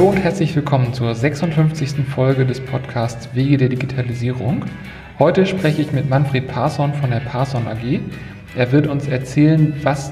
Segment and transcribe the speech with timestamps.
[0.00, 2.06] Hallo und herzlich willkommen zur 56.
[2.08, 4.64] Folge des Podcasts Wege der Digitalisierung.
[5.18, 8.00] Heute spreche ich mit Manfred Parson von der Parson AG.
[8.56, 10.10] Er wird uns erzählen, was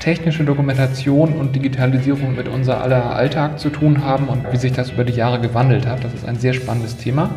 [0.00, 4.90] technische Dokumentation und Digitalisierung mit unser aller Alltag zu tun haben und wie sich das
[4.90, 6.04] über die Jahre gewandelt hat.
[6.04, 7.30] Das ist ein sehr spannendes Thema.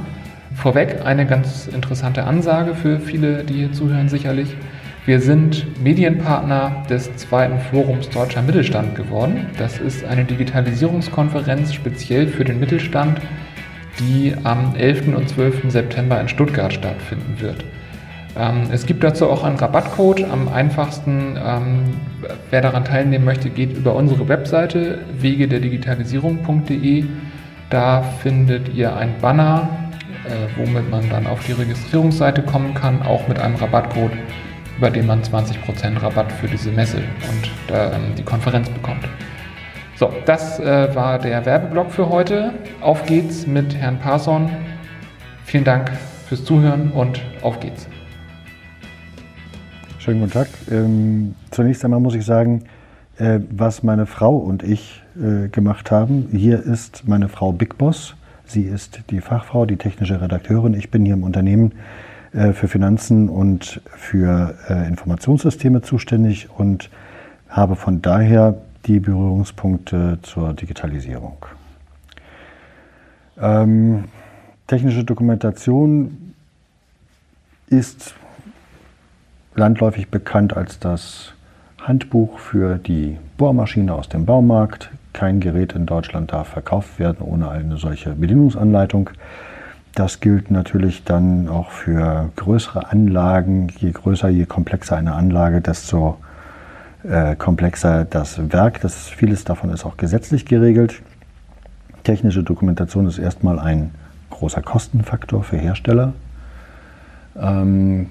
[0.54, 4.54] Vorweg eine ganz interessante Ansage für viele, die hier zuhören sicherlich.
[5.06, 9.46] Wir sind Medienpartner des zweiten Forums Deutscher Mittelstand geworden.
[9.56, 13.22] Das ist eine Digitalisierungskonferenz speziell für den Mittelstand,
[14.00, 15.16] die am 11.
[15.16, 15.70] und 12.
[15.70, 17.64] September in Stuttgart stattfinden wird.
[18.36, 20.24] Ähm, es gibt dazu auch einen Rabattcode.
[20.24, 21.84] Am einfachsten, ähm,
[22.50, 27.06] wer daran teilnehmen möchte, geht über unsere Webseite wegederdigitalisierung.de.
[27.70, 29.70] Da findet ihr ein Banner,
[30.26, 34.14] äh, womit man dann auf die Registrierungsseite kommen kann, auch mit einem Rabattcode
[34.78, 39.08] über den man 20% Rabatt für diese Messe und ähm, die Konferenz bekommt.
[39.96, 42.54] So, das äh, war der Werbeblock für heute.
[42.82, 44.50] Auf geht's mit Herrn Parson.
[45.46, 45.92] Vielen Dank
[46.28, 47.88] fürs Zuhören und auf geht's.
[50.00, 50.48] Schönen guten Tag.
[50.70, 52.66] Ähm, zunächst einmal muss ich sagen,
[53.18, 56.28] äh, was meine Frau und ich äh, gemacht haben.
[56.32, 58.16] Hier ist meine Frau Big Boss.
[58.46, 60.74] Sie ist die Fachfrau, die technische Redakteurin.
[60.74, 62.05] Ich bin hier im Unternehmen äh,
[62.54, 66.90] für Finanzen und für äh, Informationssysteme zuständig und
[67.48, 68.56] habe von daher
[68.86, 71.38] die Berührungspunkte zur Digitalisierung.
[73.40, 74.06] Ähm,
[74.68, 76.34] technische Dokumentation
[77.68, 78.14] ist
[79.56, 81.34] landläufig bekannt als das
[81.82, 84.90] Handbuch für die Bohrmaschine aus dem Baumarkt.
[85.14, 89.12] Kein Gerät in Deutschland darf verkauft werden ohne eine solche Bedienungsanleitung.
[89.96, 93.70] Das gilt natürlich dann auch für größere Anlagen.
[93.80, 96.18] Je größer, je komplexer eine Anlage, desto
[97.04, 98.82] äh, komplexer das Werk.
[98.82, 101.02] Das, vieles davon ist auch gesetzlich geregelt.
[102.04, 103.92] Technische Dokumentation ist erstmal ein
[104.32, 106.12] großer Kostenfaktor für Hersteller.
[107.40, 108.10] Ähm,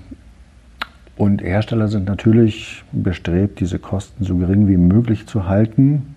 [1.17, 6.17] und Hersteller sind natürlich bestrebt, diese Kosten so gering wie möglich zu halten,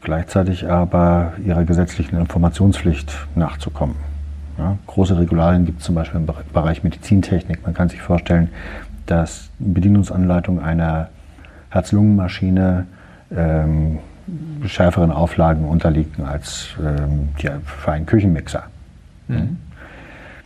[0.00, 4.07] gleichzeitig aber ihrer gesetzlichen Informationspflicht nachzukommen.
[4.58, 7.64] Ja, große Regularien gibt es zum Beispiel im Bereich Medizintechnik.
[7.64, 8.50] Man kann sich vorstellen,
[9.06, 11.08] dass Bedienungsanleitung einer
[11.70, 12.86] Herz-Lungen-Maschine
[13.34, 13.98] ähm,
[14.66, 18.64] schärferen Auflagen unterliegen als ähm, ja, für einen Küchenmixer.
[19.28, 19.58] Mhm.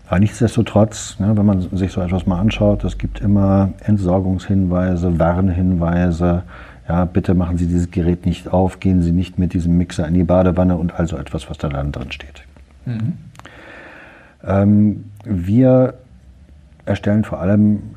[0.08, 6.42] Aber nichtsdestotrotz, ne, wenn man sich so etwas mal anschaut, es gibt immer Entsorgungshinweise, Warnhinweise.
[6.86, 10.14] Ja, bitte machen Sie dieses Gerät nicht auf, gehen Sie nicht mit diesem Mixer in
[10.14, 12.42] die Badewanne und also etwas, was da dann drin steht.
[12.84, 13.14] Mhm.
[14.44, 15.94] Ähm, wir
[16.84, 17.94] erstellen vor allem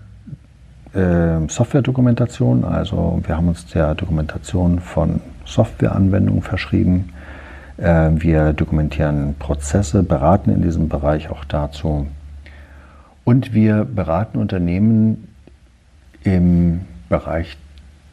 [0.93, 7.09] äh, Software-Dokumentation, also wir haben uns der Dokumentation von Softwareanwendungen verschrieben.
[7.77, 12.07] Äh, wir dokumentieren Prozesse, beraten in diesem Bereich auch dazu.
[13.23, 15.27] Und wir beraten Unternehmen
[16.23, 17.57] im Bereich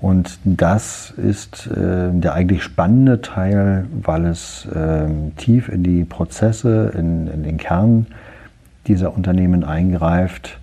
[0.04, 6.92] Und das ist äh, der eigentlich spannende Teil, weil es äh, tief in die Prozesse,
[6.94, 8.04] in, in, den Kern
[8.86, 10.58] dieser Unternehmen eingreift,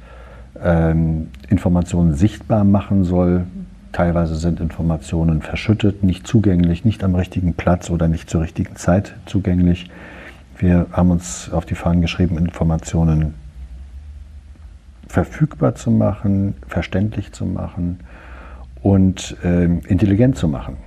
[0.63, 3.45] ähm, Informationen sichtbar machen soll.
[3.93, 9.15] Teilweise sind Informationen verschüttet, nicht zugänglich, nicht am richtigen Platz oder nicht zur richtigen Zeit
[9.25, 9.89] zugänglich.
[10.59, 13.33] Wir haben uns auf die Fahnen geschrieben, Informationen
[15.07, 17.97] verfügbar zu machen, verständlich zu machen
[18.81, 20.77] und äh, intelligent zu machen.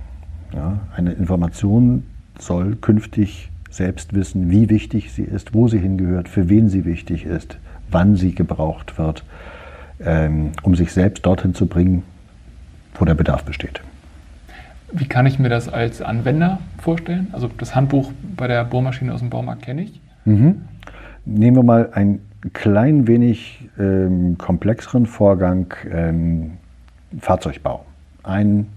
[0.53, 2.03] Ja, eine Information
[2.39, 7.25] soll künftig selbst wissen, wie wichtig sie ist, wo sie hingehört, für wen sie wichtig
[7.25, 7.57] ist,
[7.91, 9.23] wann sie gebraucht wird,
[10.03, 12.03] ähm, um sich selbst dorthin zu bringen,
[12.95, 13.81] wo der Bedarf besteht.
[14.91, 17.27] Wie kann ich mir das als Anwender vorstellen?
[17.33, 20.01] Also das Handbuch bei der Bohrmaschine aus dem Baumarkt kenne ich.
[20.23, 20.61] Mhm.
[21.25, 22.21] Nehmen wir mal einen
[22.53, 25.73] klein wenig ähm, komplexeren Vorgang.
[25.91, 26.51] Ähm,
[27.19, 27.85] Fahrzeugbau.
[28.23, 28.67] Ein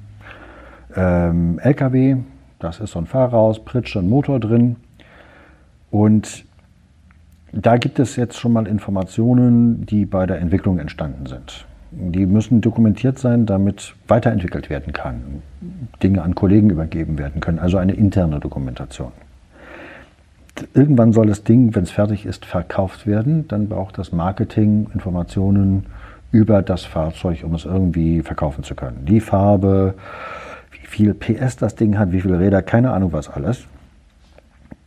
[0.94, 2.16] ähm, LKW,
[2.58, 4.76] das ist so ein Fahrerhaus, Pritsche und Motor drin.
[5.90, 6.44] Und
[7.52, 11.66] da gibt es jetzt schon mal Informationen, die bei der Entwicklung entstanden sind.
[11.90, 15.42] Die müssen dokumentiert sein, damit weiterentwickelt werden kann,
[16.02, 19.12] Dinge an Kollegen übergeben werden können, also eine interne Dokumentation.
[20.74, 23.46] Irgendwann soll das Ding, wenn es fertig ist, verkauft werden.
[23.48, 25.86] Dann braucht das Marketing Informationen
[26.30, 29.04] über das Fahrzeug, um es irgendwie verkaufen zu können.
[29.06, 29.94] Die Farbe,
[30.70, 33.66] wie viel PS das Ding hat, wie viele Räder, keine Ahnung was alles.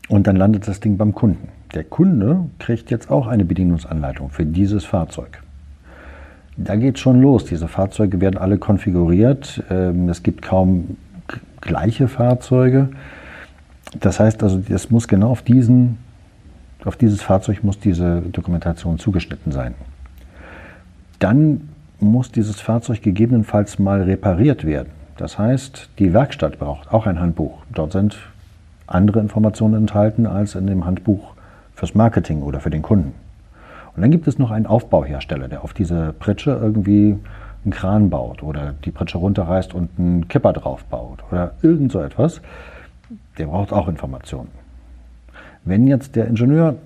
[0.07, 1.47] Und dann landet das Ding beim Kunden.
[1.73, 5.41] Der Kunde kriegt jetzt auch eine Bedienungsanleitung für dieses Fahrzeug.
[6.57, 7.45] Da geht schon los.
[7.45, 9.63] Diese Fahrzeuge werden alle konfiguriert.
[9.69, 10.97] Ähm, es gibt kaum
[11.61, 12.89] gleiche Fahrzeuge.
[13.99, 15.97] Das heißt also, es muss genau auf, diesen,
[16.83, 19.75] auf dieses Fahrzeug muss diese Dokumentation zugeschnitten sein.
[21.21, 21.69] Dann
[21.99, 24.89] muss dieses Fahrzeug gegebenenfalls mal repariert werden.
[25.17, 27.59] Das heißt, die Werkstatt braucht auch ein Handbuch.
[27.71, 28.17] Dort sind
[28.87, 31.35] andere Informationen enthalten als in dem Handbuch
[31.75, 33.13] fürs Marketing oder für den Kunden.
[33.95, 37.19] Und dann gibt es noch einen Aufbauhersteller, der auf diese Pritsche irgendwie
[37.65, 42.01] einen Kran baut oder die Pritsche runterreißt und einen Kipper drauf baut oder irgend so
[42.01, 42.41] etwas.
[43.37, 44.49] Der braucht auch Informationen.
[45.65, 46.77] Wenn jetzt der Ingenieur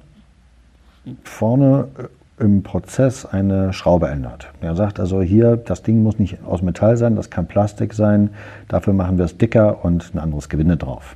[1.23, 2.03] vorne äh,
[2.39, 4.49] im Prozess eine Schraube ändert.
[4.61, 8.29] Er sagt also hier, das Ding muss nicht aus Metall sein, das kann Plastik sein,
[8.67, 11.15] dafür machen wir es dicker und ein anderes Gewinde drauf.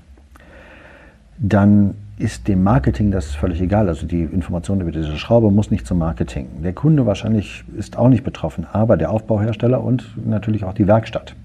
[1.38, 3.88] Dann ist dem Marketing das völlig egal.
[3.88, 6.48] Also die Information über diese Schraube muss nicht zum Marketing.
[6.63, 11.36] Der Kunde wahrscheinlich ist auch nicht betroffen, aber der Aufbauhersteller und natürlich auch die Werkstatt.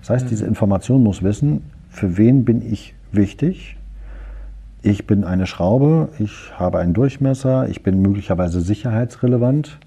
[0.00, 3.76] Das heißt, diese Information muss wissen, für wen bin ich wichtig.
[4.86, 9.78] Ich bin eine Schraube, ich habe einen Durchmesser, ich bin möglicherweise sicherheitsrelevant.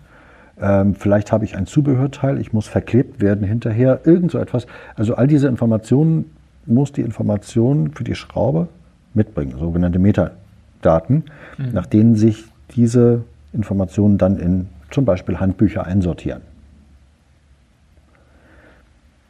[0.60, 4.68] Ähm, vielleicht habe ich ein Zubehörteil, ich muss verklebt werden hinterher, irgend so etwas.
[4.98, 6.26] Also all diese Informationen
[6.66, 8.68] muss die Information für die Schraube
[9.14, 11.24] mitbringen, sogenannte Metadaten,
[11.58, 11.72] mhm.
[11.72, 12.44] nach denen sich
[12.76, 13.24] diese
[13.54, 16.42] Informationen dann in zum Beispiel Handbücher einsortieren.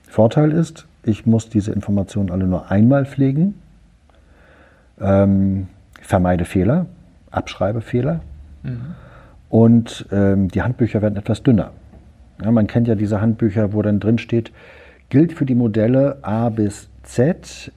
[0.08, 3.54] Vorteil ist, ich muss diese Informationen alle nur einmal pflegen,
[5.02, 5.68] ähm,
[6.02, 6.86] vermeide Fehler,
[7.32, 8.22] abschreibe Fehler
[8.64, 8.96] mhm.
[9.50, 11.72] und ähm, die Handbücher werden etwas dünner.
[12.44, 14.52] Ja, man kennt ja diese Handbücher, wo dann drin steht,
[15.10, 17.72] gilt für die Modelle A bis Z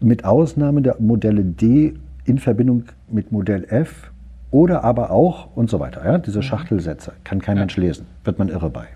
[0.00, 1.94] mit Ausnahme der Modelle D
[2.24, 4.10] in Verbindung mit Modell F
[4.50, 6.04] oder aber auch und so weiter.
[6.04, 6.18] Ja?
[6.18, 6.42] Diese mhm.
[6.42, 7.62] Schachtelsätze kann kein ja.
[7.62, 8.86] Mensch lesen, wird man irre bei.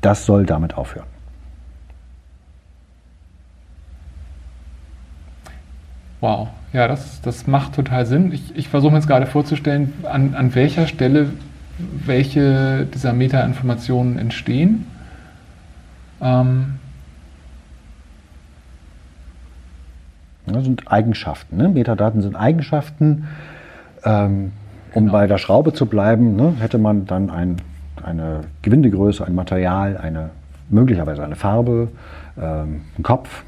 [0.00, 1.06] Das soll damit aufhören.
[6.20, 8.32] Wow, ja, das, das macht total Sinn.
[8.32, 11.30] Ich, ich versuche mir jetzt gerade vorzustellen, an, an welcher Stelle
[12.04, 14.86] welche dieser Metainformationen entstehen.
[16.20, 16.74] Ähm,
[20.52, 21.56] Das sind Eigenschaften.
[21.56, 21.68] Ne?
[21.68, 23.28] Metadaten sind Eigenschaften.
[24.04, 24.52] Ähm,
[24.94, 25.12] um genau.
[25.12, 27.56] bei der Schraube zu bleiben, ne, hätte man dann ein,
[28.02, 30.30] eine Gewindegröße, ein Material, eine,
[30.68, 31.88] möglicherweise eine Farbe,
[32.40, 33.44] ähm, einen Kopf,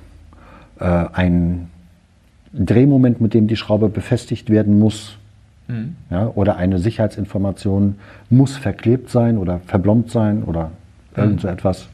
[0.79, 1.69] äh, ein
[2.53, 5.17] Drehmoment, mit dem die Schraube befestigt werden muss.
[5.69, 5.97] Mhm.
[6.11, 7.97] Ja, oder eine Sicherheitsinformation
[8.31, 10.71] muss verklebt sein oder verblombt sein oder
[11.17, 11.23] mhm.
[11.23, 11.89] irgend so etwas.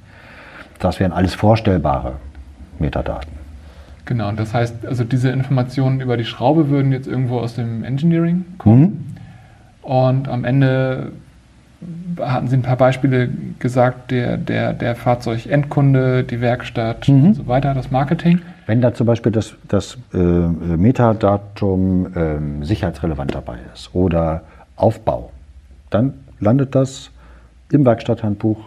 [0.78, 2.14] Das wären alles vorstellbare
[2.78, 3.38] Metadaten.
[4.04, 8.46] Genau, das heißt, also diese Informationen über die Schraube würden jetzt irgendwo aus dem Engineering
[8.56, 8.80] kommen.
[8.80, 9.16] Mhm.
[9.82, 11.12] Und am Ende
[12.20, 13.28] hatten Sie ein paar Beispiele
[13.58, 17.24] gesagt, der, der, der Fahrzeugendkunde, die Werkstatt mhm.
[17.26, 18.40] und so weiter, das Marketing.
[18.68, 24.42] Wenn da zum Beispiel das, das äh, Metadatum äh, sicherheitsrelevant dabei ist oder
[24.76, 25.30] Aufbau,
[25.88, 27.10] dann landet das
[27.72, 28.58] im Werkstatthandbuch,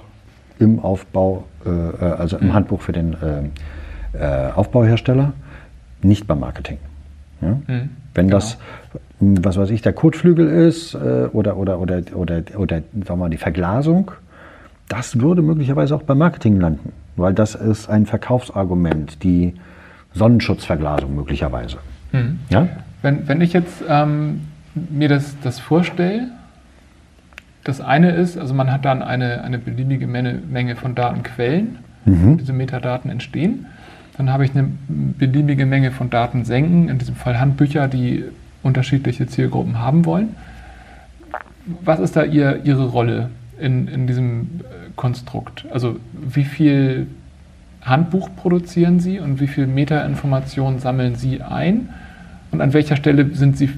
[0.57, 2.53] im Aufbau, äh, äh also im mhm.
[2.53, 5.33] Handbuch für den äh, äh, Aufbauhersteller,
[6.01, 6.79] nicht beim Marketing.
[7.39, 7.49] Ja?
[7.49, 8.37] Mhm, Wenn genau.
[8.37, 8.57] das,
[9.19, 13.37] was weiß ich, der Kotflügel ist oder, oder, oder, oder, oder sagen wir mal, die
[13.37, 14.09] Verglasung,
[14.89, 19.53] das würde möglicherweise auch beim Marketing landen, weil das ist ein Verkaufsargument, die
[20.13, 21.77] Sonnenschutzverglasung möglicherweise.
[22.11, 22.39] Mhm.
[22.49, 22.67] Ja?
[23.01, 24.41] Wenn, wenn ich jetzt ähm,
[24.73, 26.29] mir das, das vorstelle,
[27.63, 32.37] das eine ist, also man hat dann eine, eine beliebige Menge, Menge von Datenquellen, mhm.
[32.37, 33.67] diese Metadaten entstehen.
[34.17, 38.25] Dann habe ich eine beliebige Menge von Datensenken, in diesem Fall Handbücher, die
[38.63, 40.35] unterschiedliche Zielgruppen haben wollen.
[41.83, 45.65] Was ist da ihr, Ihre Rolle in, in diesem äh, Konstrukt?
[45.71, 47.07] Also wie viel
[47.81, 51.89] Handbuch produzieren Sie und wie viel Metainformationen sammeln Sie ein?
[52.51, 53.69] Und an welcher Stelle sind Sie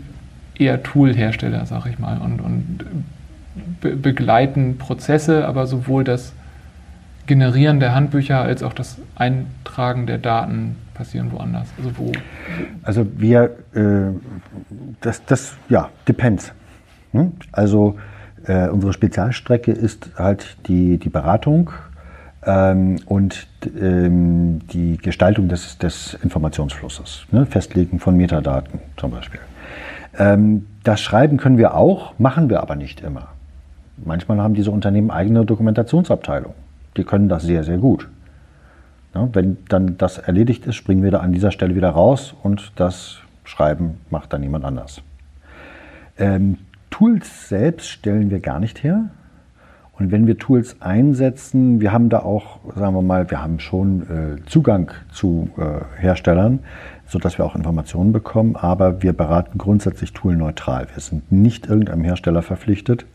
[0.57, 2.85] eher Toolhersteller, sage ich mal, und, und
[3.81, 6.33] be begleiten Prozesse, aber sowohl das
[7.25, 11.69] Generieren der Handbücher als auch das Eintragen der Daten passieren woanders?
[11.77, 12.11] Also wo?
[12.81, 14.11] Also wir, äh,
[14.99, 16.51] das, das, ja, depends.
[17.13, 17.31] Hm?
[17.53, 17.97] Also
[18.45, 21.71] äh, unsere Spezialstrecke ist halt die, die Beratung
[22.45, 23.47] ähm, und
[23.79, 27.45] ähm, die Gestaltung des, des Informationsflusses, ne?
[27.45, 29.39] Festlegen von Metadaten zum Beispiel.
[30.17, 33.29] Ähm, das Schreiben können wir auch, machen wir aber nicht immer.
[33.97, 36.63] Manchmal haben diese Unternehmen eigene Dokumentationsabteilungen
[36.97, 38.09] die können das sehr, sehr gut.
[39.15, 42.71] Ja, wenn dann das erledigt ist, springen wir da an dieser Stelle wieder raus und
[42.75, 45.01] das Schreiben macht dann jemand anders.
[46.17, 46.57] Ähm,
[46.89, 49.09] Tools selbst stellen wir gar nicht her.
[50.03, 54.01] Und wenn wir Tools einsetzen, wir haben da auch, sagen wir mal, wir haben schon
[54.01, 56.59] äh, Zugang zu äh, Herstellern,
[57.07, 60.87] sodass wir auch Informationen bekommen, aber wir beraten grundsätzlich toolneutral.
[60.93, 63.05] Wir sind nicht irgendeinem Hersteller verpflichtet.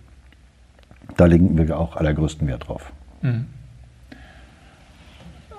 [1.18, 2.90] Da legen wir auch allergrößten Wert drauf.
[3.20, 3.44] Mhm.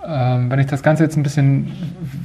[0.03, 1.71] Ähm, wenn ich das Ganze jetzt ein bisschen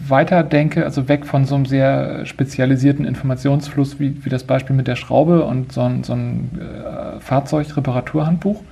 [0.08, 4.86] weiter denke, also weg von so einem sehr spezialisierten Informationsfluss wie, wie das Beispiel mit
[4.86, 8.62] der Schraube und so ein, so ein äh, Fahrzeugreparaturhandbuch,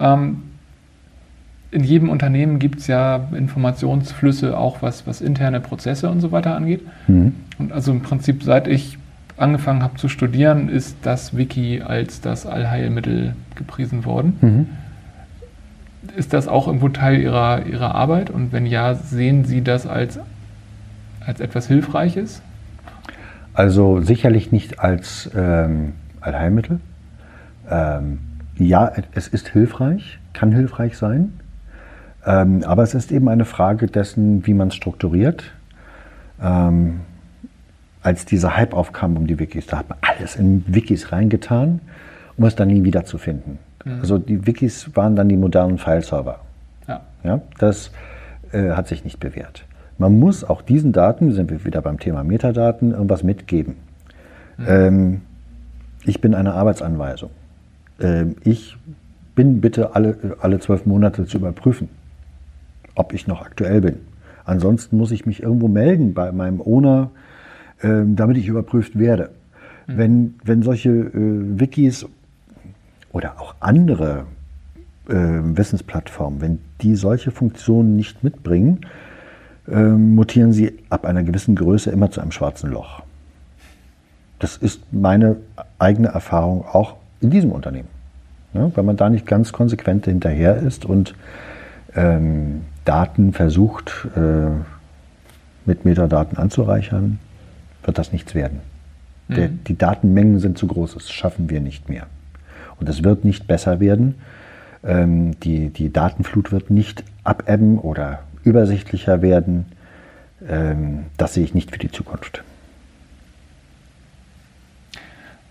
[0.00, 0.42] ähm,
[1.70, 6.56] in jedem Unternehmen gibt es ja Informationsflüsse, auch was, was interne Prozesse und so weiter
[6.56, 6.82] angeht.
[7.06, 7.34] Mhm.
[7.58, 8.98] Und also im Prinzip, seit ich
[9.36, 14.36] angefangen habe zu studieren, ist das Wiki als das Allheilmittel gepriesen worden.
[14.40, 14.66] Mhm.
[16.16, 18.30] Ist das auch irgendwo Teil Ihrer, Ihrer Arbeit?
[18.30, 20.18] Und wenn ja, sehen Sie das als,
[21.24, 22.42] als etwas Hilfreiches?
[23.54, 26.80] Also sicherlich nicht als ähm, Allheilmittel.
[27.70, 28.18] Ähm,
[28.60, 31.32] ja, es ist hilfreich, kann hilfreich sein.
[32.26, 35.44] Ähm, aber es ist eben eine Frage dessen, wie man es strukturiert.
[36.42, 37.00] Ähm,
[38.02, 41.80] als dieser Hype aufkam um die Wikis, da hat man alles in Wikis reingetan,
[42.36, 43.58] um es dann nie wiederzufinden.
[43.84, 44.00] Mhm.
[44.00, 46.40] Also die Wikis waren dann die modernen Fileserver.
[46.88, 47.00] Ja.
[47.24, 47.90] Ja, das
[48.52, 49.64] äh, hat sich nicht bewährt.
[49.98, 53.76] Man muss auch diesen Daten, sind wir wieder beim Thema Metadaten, irgendwas mitgeben.
[54.56, 54.66] Mhm.
[54.66, 55.20] Ähm,
[56.04, 57.30] ich bin eine Arbeitsanweisung.
[58.00, 58.76] Ähm, ich
[59.34, 61.88] bin bitte alle, alle zwölf Monate zu überprüfen,
[62.94, 63.96] ob ich noch aktuell bin.
[64.44, 67.10] Ansonsten muss ich mich irgendwo melden bei meinem Owner,
[67.82, 69.30] ähm, damit ich überprüft werde.
[69.86, 69.98] Mhm.
[69.98, 72.06] Wenn, wenn solche äh, Wikis
[73.12, 74.24] oder auch andere
[75.08, 78.80] äh, Wissensplattformen, wenn die solche Funktionen nicht mitbringen,
[79.68, 83.02] äh, mutieren sie ab einer gewissen Größe immer zu einem schwarzen Loch.
[84.38, 85.36] Das ist meine
[85.78, 87.88] eigene Erfahrung auch in diesem Unternehmen.
[88.52, 88.72] Ne?
[88.74, 91.14] Wenn man da nicht ganz konsequent hinterher ist und
[91.94, 94.50] ähm, Daten versucht, äh,
[95.66, 97.18] mit Metadaten anzureichern,
[97.84, 98.60] wird das nichts werden.
[99.28, 99.34] Mhm.
[99.34, 102.06] Der, die Datenmengen sind zu groß, das schaffen wir nicht mehr.
[102.78, 104.14] Und es wird nicht besser werden.
[104.82, 109.66] Ähm, die, die Datenflut wird nicht abebben oder übersichtlicher werden.
[110.48, 112.42] Ähm, das sehe ich nicht für die Zukunft.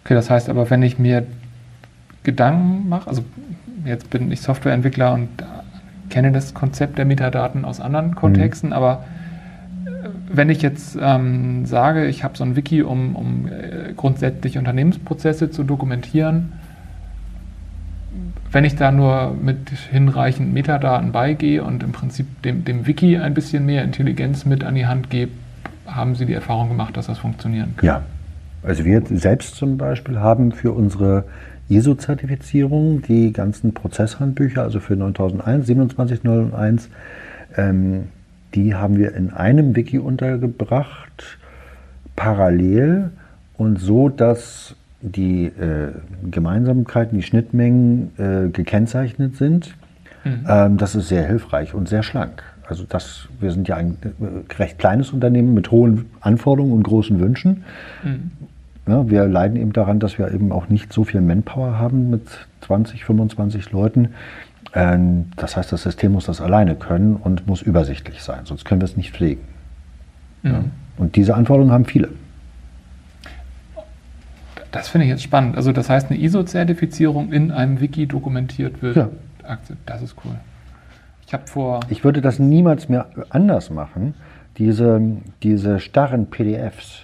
[0.04, 1.28] Okay, das heißt aber, wenn ich mir
[2.24, 3.24] Gedanken mache, also
[3.86, 5.30] jetzt bin ich Softwareentwickler und
[6.10, 8.76] kenne das Konzept der Metadaten aus anderen Kontexten, mhm.
[8.76, 9.04] aber
[10.32, 15.50] wenn ich jetzt ähm, sage, ich habe so ein Wiki, um, um äh, grundsätzlich Unternehmensprozesse
[15.50, 16.54] zu dokumentieren,
[18.52, 23.34] wenn ich da nur mit hinreichend Metadaten beigehe und im Prinzip dem, dem Wiki ein
[23.34, 25.32] bisschen mehr Intelligenz mit an die Hand gebe,
[25.86, 27.86] haben Sie die Erfahrung gemacht, dass das funktionieren kann?
[27.86, 28.02] Ja.
[28.62, 31.24] Also wir selbst zum Beispiel haben für unsere
[31.70, 36.90] ISO-Zertifizierung die ganzen Prozesshandbücher, also für 9001, 27001,
[37.56, 38.08] ähm,
[38.56, 41.38] die haben wir in einem Wiki untergebracht,
[42.16, 43.12] parallel
[43.58, 45.92] und so, dass die äh,
[46.30, 49.76] Gemeinsamkeiten, die Schnittmengen äh, gekennzeichnet sind.
[50.24, 50.46] Mhm.
[50.48, 52.44] Ähm, das ist sehr hilfreich und sehr schlank.
[52.68, 57.20] Also das, wir sind ja ein äh, recht kleines Unternehmen mit hohen Anforderungen und großen
[57.20, 57.64] Wünschen.
[58.04, 58.32] Mhm.
[58.88, 62.24] Ja, wir leiden eben daran, dass wir eben auch nicht so viel Manpower haben mit
[62.62, 64.10] 20, 25 Leuten.
[64.74, 68.82] Ähm, das heißt, das System muss das alleine können und muss übersichtlich sein, sonst können
[68.82, 69.42] wir es nicht pflegen.
[70.44, 70.52] Mhm.
[70.52, 70.64] Ja?
[70.98, 72.10] Und diese Anforderungen haben viele.
[74.72, 75.58] Das finde ich jetzt spannend.
[75.58, 78.96] Also das heißt, eine ISO-Zertifizierung in einem Wiki dokumentiert wird.
[78.96, 79.10] Ja.
[79.86, 80.36] Das ist cool.
[81.26, 81.80] Ich habe vor.
[81.90, 84.14] Ich würde das niemals mehr anders machen.
[84.58, 85.02] Diese,
[85.42, 87.02] diese starren PDFs,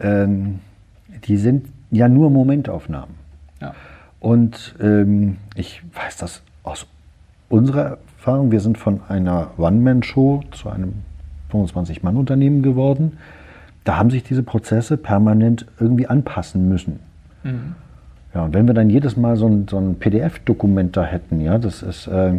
[0.00, 0.60] ähm,
[1.24, 3.14] die sind ja nur Momentaufnahmen.
[3.60, 3.74] Ja.
[4.20, 6.86] Und ähm, ich weiß das aus
[7.48, 8.50] unserer Erfahrung.
[8.50, 10.94] Wir sind von einer One-Man-Show zu einem
[11.50, 13.12] 25-Mann-Unternehmen geworden
[13.88, 17.00] da haben sich diese Prozesse permanent irgendwie anpassen müssen.
[17.42, 17.74] Mhm.
[18.34, 21.56] Ja, und wenn wir dann jedes Mal so ein, so ein PDF-Dokument da hätten, ja,
[21.56, 22.34] das ist, äh,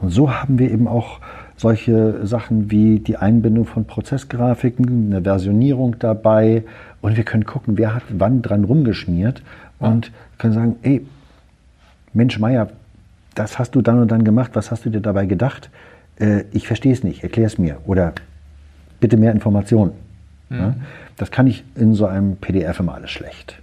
[0.00, 1.20] und so haben wir eben auch
[1.58, 6.62] solche Sachen wie die Einbindung von Prozessgrafiken, eine Versionierung dabei
[7.00, 9.42] und wir können gucken, wer hat wann dran rumgeschmiert
[9.80, 10.12] und ja.
[10.38, 11.04] können sagen, ey,
[12.14, 12.68] Mensch Meier,
[13.34, 15.68] das hast du dann und dann gemacht, was hast du dir dabei gedacht?
[16.18, 18.12] Äh, ich verstehe es nicht, erklär es mir oder
[19.00, 19.92] bitte mehr Informationen.
[20.48, 20.74] Mhm.
[21.16, 23.60] Das kann ich in so einem PDF immer alles schlecht.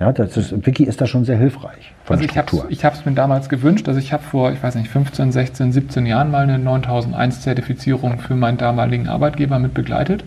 [0.00, 1.92] Ja, das ist, Wiki ist da schon sehr hilfreich.
[2.08, 2.36] also ich
[2.84, 3.88] habe es mir damals gewünscht.
[3.88, 8.36] Also ich habe vor, ich weiß nicht, 15, 16, 17 Jahren mal eine 9001-Zertifizierung für
[8.36, 10.22] meinen damaligen Arbeitgeber mit begleitet.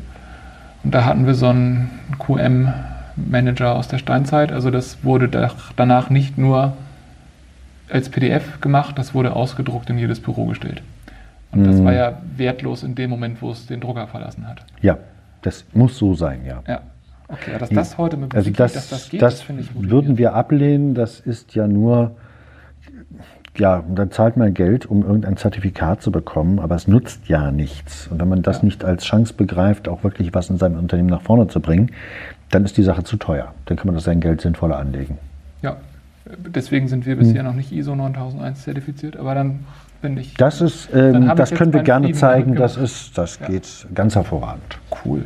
[0.83, 4.51] Und da hatten wir so einen QM-Manager aus der Steinzeit.
[4.51, 5.29] Also das wurde
[5.75, 6.73] danach nicht nur
[7.89, 10.81] als PDF gemacht, das wurde ausgedruckt in jedes Büro gestellt.
[11.51, 11.85] Und das Mhm.
[11.85, 14.63] war ja wertlos in dem Moment, wo es den Drucker verlassen hat.
[14.81, 14.97] Ja,
[15.41, 16.61] das muss so sein, ja.
[16.67, 16.79] Ja.
[17.31, 20.33] Okay, dass das heute mit Also das, dass das geht, das, finde ich würden wir
[20.35, 20.93] ablehnen.
[20.93, 22.11] Das ist ja nur,
[23.57, 28.07] ja, dann zahlt man Geld, um irgendein Zertifikat zu bekommen, aber es nutzt ja nichts.
[28.07, 28.65] Und wenn man das Ja.
[28.65, 31.91] nicht als Chance begreift, auch wirklich was in seinem Unternehmen nach vorne zu bringen,
[32.49, 33.53] dann ist die Sache zu teuer.
[33.65, 35.17] Dann kann man das sein Geld sinnvoller anlegen.
[35.61, 35.77] Ja,
[36.37, 37.19] deswegen sind wir Hm.
[37.19, 39.59] bisher noch nicht ISO 9001 zertifiziert, aber dann
[40.01, 42.55] bin ich Das ist, ähm, das können wir gerne Frieden zeigen.
[42.55, 43.47] Das ist, das Ja.
[43.47, 44.79] geht ganz hervorragend.
[45.05, 45.25] cool.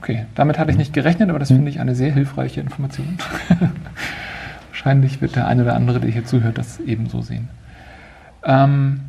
[0.00, 1.40] Okay, damit hatte ich nicht gerechnet, aber Hm.
[1.40, 3.18] das finde ich eine sehr hilfreiche Information.
[4.70, 7.48] Wahrscheinlich wird der eine oder andere, der hier zuhört, das ebenso sehen.
[8.44, 9.00] Ähm,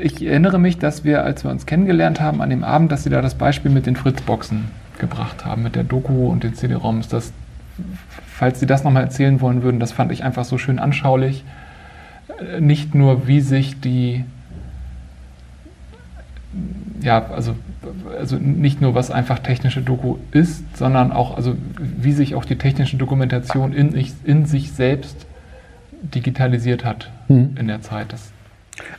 [0.00, 3.10] ich erinnere mich, dass wir, als wir uns kennengelernt haben, an dem Abend, dass Sie
[3.10, 4.64] da das Beispiel mit den Fritzboxen
[4.98, 7.08] gebracht haben, mit der Doku und den CD-ROMs.
[7.08, 7.32] Das,
[8.26, 11.44] falls Sie das nochmal erzählen wollen würden, das fand ich einfach so schön anschaulich.
[12.54, 14.24] Äh, Nicht nur, wie sich die
[17.02, 17.54] ja, also,
[18.18, 22.56] also nicht nur, was einfach technische Doku ist, sondern auch, also wie sich auch die
[22.56, 25.26] technische Dokumentation in, sich- in sich selbst
[26.02, 27.56] digitalisiert hat Mhm.
[27.58, 28.12] in der Zeit.
[28.12, 28.32] Das,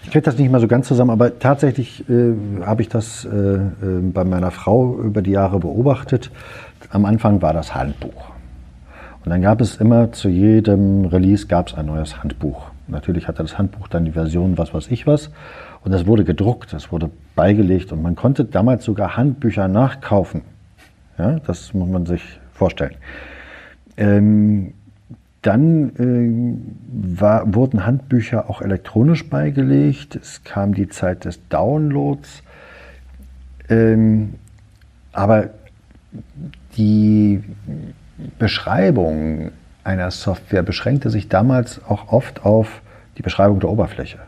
[0.04, 2.34] Ich kriege das nicht mehr so ganz zusammen, aber tatsächlich äh,
[2.64, 3.62] habe ich das äh, äh,
[4.14, 6.32] bei meiner Frau über die Jahre beobachtet.
[6.92, 8.32] Am Anfang war das Handbuch.
[9.26, 12.66] Und dann gab es immer zu jedem Release gab es ein neues Handbuch.
[12.88, 15.32] Natürlich hatte das Handbuch dann die Version was weiß ich was.
[15.84, 20.42] Und das wurde gedruckt, das wurde beigelegt und man konnte damals sogar Handbücher nachkaufen.
[21.18, 22.24] Ja, das muss man sich
[22.54, 22.96] vorstellen.
[23.98, 24.74] Ähm,
[25.42, 26.78] dann ähm,
[27.20, 30.16] war, wurden Handbücher auch elektronisch beigelegt.
[30.16, 32.44] Es kam die Zeit des Downloads.
[33.70, 34.36] Ähm,
[35.12, 35.50] aber
[36.78, 37.44] die
[38.40, 39.52] Beschreibung
[39.84, 42.82] einer Software beschränkte sich damals auch oft auf
[43.18, 44.20] die Beschreibung der Oberfläche.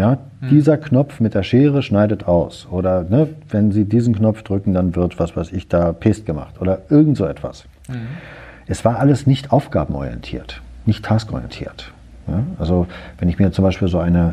[0.00, 0.16] Ja,
[0.48, 2.66] dieser Knopf mit der Schere schneidet aus.
[2.70, 6.58] Oder ne, wenn Sie diesen Knopf drücken, dann wird, was weiß ich, da Paste gemacht.
[6.58, 7.66] Oder irgend so etwas.
[8.66, 11.92] Es war alles nicht aufgabenorientiert, nicht taskorientiert.
[12.28, 12.86] Ja, also
[13.18, 14.32] wenn ich mir zum Beispiel so eine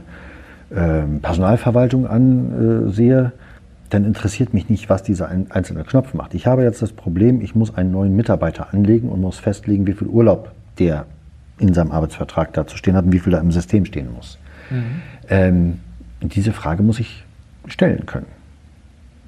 [0.73, 3.33] ähm, Personalverwaltung ansehe,
[3.89, 6.33] dann interessiert mich nicht, was dieser ein, einzelne Knopf macht.
[6.33, 9.93] Ich habe jetzt das Problem, ich muss einen neuen Mitarbeiter anlegen und muss festlegen, wie
[9.93, 11.05] viel Urlaub der
[11.59, 14.37] in seinem Arbeitsvertrag dazu stehen hat und wie viel da im System stehen muss.
[15.29, 15.79] Ähm,
[16.21, 17.23] diese Frage muss ich
[17.67, 18.27] stellen können.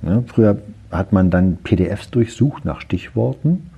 [0.02, 0.24] Ne?
[0.28, 0.58] Früher
[0.92, 3.70] hat man dann PDFs durchsucht nach Stichworten.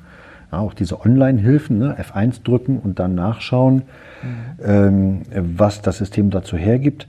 [0.51, 1.97] Ja, auch diese Online-Hilfen, ne?
[1.97, 3.83] F1 drücken und dann nachschauen,
[4.61, 7.07] ähm, was das System dazu hergibt.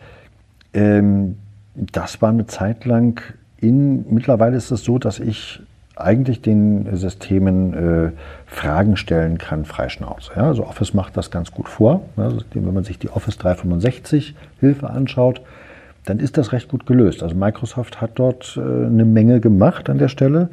[0.72, 1.36] Ähm,
[1.74, 3.20] das war eine Zeit lang
[3.58, 5.60] in, mittlerweile ist es so, dass ich
[6.02, 8.10] eigentlich den Systemen äh,
[8.46, 10.32] Fragen stellen kann, freischnauze.
[10.36, 12.02] Ja, also Office macht das ganz gut vor.
[12.16, 15.40] Also wenn man sich die Office 365 Hilfe anschaut,
[16.04, 17.22] dann ist das recht gut gelöst.
[17.22, 20.48] Also Microsoft hat dort äh, eine Menge gemacht an der Stelle.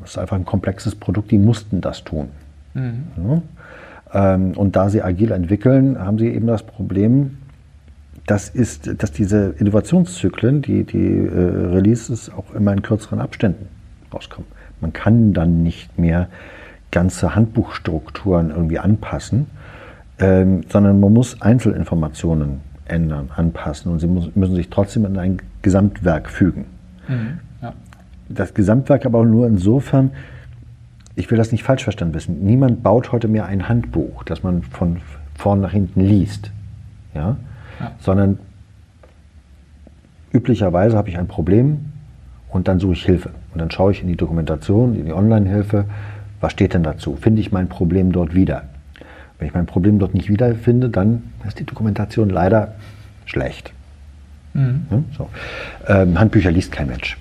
[0.00, 2.28] Das ist einfach ein komplexes Produkt, die mussten das tun.
[2.74, 4.34] Ja.
[4.34, 7.38] Ähm, und da sie agil entwickeln, haben sie eben das Problem,
[8.26, 13.77] das ist, dass diese Innovationszyklen, die, die äh, Releases auch immer in kürzeren Abständen
[14.12, 14.48] rauskommen.
[14.80, 16.28] Man kann dann nicht mehr
[16.90, 19.46] ganze Handbuchstrukturen irgendwie anpassen,
[20.18, 25.42] ähm, sondern man muss Einzelinformationen ändern, anpassen und sie muss, müssen sich trotzdem in ein
[25.62, 26.64] Gesamtwerk fügen.
[27.06, 27.40] Mhm.
[27.60, 27.74] Ja.
[28.28, 30.10] Das Gesamtwerk aber auch nur insofern,
[31.14, 34.62] ich will das nicht falsch verstanden wissen, niemand baut heute mehr ein Handbuch, das man
[34.62, 35.00] von
[35.34, 36.50] vorn nach hinten liest.
[37.14, 37.36] Ja?
[37.80, 37.92] Ja.
[38.00, 38.38] Sondern
[40.32, 41.92] üblicherweise habe ich ein Problem
[42.50, 43.30] und dann suche ich Hilfe.
[43.52, 45.84] Und dann schaue ich in die Dokumentation, in die Online-Hilfe,
[46.40, 47.16] was steht denn dazu?
[47.16, 48.64] Finde ich mein Problem dort wieder?
[49.38, 52.74] Wenn ich mein Problem dort nicht wiederfinde, dann ist die Dokumentation leider
[53.24, 53.72] schlecht.
[54.54, 54.86] Mhm.
[54.90, 55.30] Ja, so.
[55.86, 57.16] ähm, Handbücher liest kein Mensch.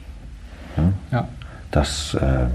[0.77, 1.27] Ja, ja.
[1.71, 2.47] das, äh,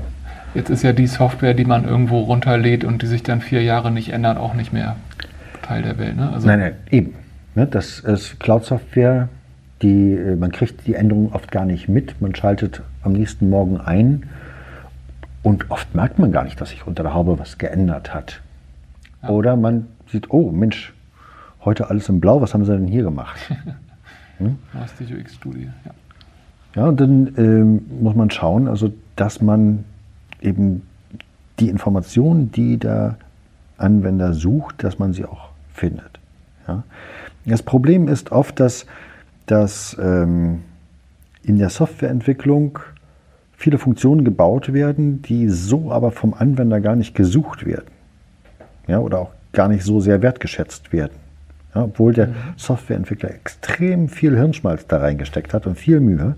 [0.54, 3.90] Jetzt ist ja die Software, die man irgendwo runterlädt und die sich dann vier Jahre
[3.90, 4.96] nicht ändert, auch nicht mehr
[5.62, 6.16] Teil der Welt.
[6.16, 6.30] Ne?
[6.32, 7.14] Also, nein, nein, eben.
[7.54, 9.28] Ne, das ist Cloud-Software,
[9.82, 12.20] die, äh, man kriegt die Änderungen oft gar nicht mit.
[12.20, 14.24] Man schaltet am nächsten Morgen ein
[15.42, 18.40] und oft merkt man gar nicht, dass sich unter der Haube was geändert hat.
[19.22, 19.30] Ja.
[19.30, 20.92] Oder man sieht, oh Mensch,
[21.64, 23.38] heute alles in Blau, was haben sie denn hier gemacht?
[24.40, 25.70] aus die UX-Studie.
[25.84, 25.92] Ja.
[26.74, 29.84] Ja, und dann ähm, muss man schauen, also dass man
[30.40, 30.82] eben
[31.60, 33.16] die Informationen, die der
[33.76, 36.18] Anwender sucht, dass man sie auch findet.
[36.66, 36.82] Ja.
[37.44, 38.86] Das Problem ist oft, dass,
[39.52, 40.60] dass ähm,
[41.42, 42.78] in der Softwareentwicklung
[43.52, 47.90] viele Funktionen gebaut werden, die so aber vom Anwender gar nicht gesucht werden.
[48.86, 51.12] Ja, oder auch gar nicht so sehr wertgeschätzt werden.
[51.74, 56.34] Ja, obwohl der Softwareentwickler extrem viel Hirnschmalz da reingesteckt hat und viel Mühe.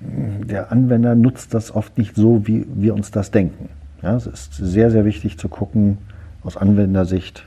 [0.00, 3.68] Der Anwender nutzt das oft nicht so, wie wir uns das denken.
[4.00, 5.98] Ja, es ist sehr, sehr wichtig zu gucken,
[6.44, 7.46] aus Anwendersicht,